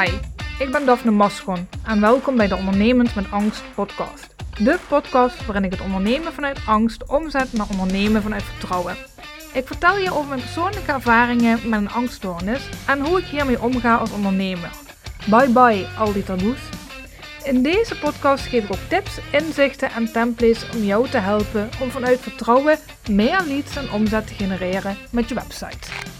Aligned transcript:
Hi, 0.00 0.12
ik 0.58 0.72
ben 0.72 0.86
Daphne 0.86 1.10
Maschon 1.10 1.68
en 1.84 2.00
welkom 2.00 2.36
bij 2.36 2.48
de 2.48 2.56
Ondernemend 2.56 3.14
met 3.14 3.30
Angst 3.30 3.62
podcast. 3.74 4.34
De 4.58 4.78
podcast 4.88 5.46
waarin 5.46 5.64
ik 5.64 5.70
het 5.70 5.80
ondernemen 5.80 6.32
vanuit 6.32 6.60
angst 6.66 7.06
omzet 7.06 7.52
naar 7.52 7.66
ondernemen 7.70 8.22
vanuit 8.22 8.42
vertrouwen. 8.42 8.96
Ik 9.52 9.66
vertel 9.66 9.98
je 9.98 10.12
over 10.12 10.28
mijn 10.28 10.40
persoonlijke 10.40 10.92
ervaringen 10.92 11.68
met 11.68 11.80
een 11.80 11.90
angststoornis 11.90 12.68
en 12.86 13.06
hoe 13.06 13.18
ik 13.18 13.24
hiermee 13.24 13.62
omga 13.62 13.96
als 13.96 14.10
ondernemer. 14.10 14.70
Bye 15.26 15.48
bye 15.48 15.86
al 15.98 16.12
die 16.12 16.24
taboes. 16.24 16.60
In 17.44 17.62
deze 17.62 17.98
podcast 17.98 18.46
geef 18.46 18.64
ik 18.64 18.72
ook 18.72 18.88
tips, 18.88 19.18
inzichten 19.32 19.90
en 19.90 20.12
templates 20.12 20.70
om 20.74 20.82
jou 20.82 21.08
te 21.08 21.18
helpen 21.18 21.68
om 21.80 21.90
vanuit 21.90 22.20
vertrouwen 22.20 22.78
meer 23.10 23.42
leads 23.46 23.76
en 23.76 23.90
omzet 23.90 24.26
te 24.26 24.34
genereren 24.34 24.96
met 25.10 25.28
je 25.28 25.34
website. 25.34 26.14